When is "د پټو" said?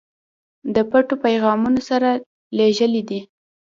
0.75-1.15